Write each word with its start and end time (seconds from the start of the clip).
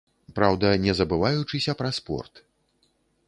Праўда, 0.37 0.69
не 0.85 0.95
забываючыся 0.99 1.77
пра 1.81 1.89
спорт. 1.99 2.33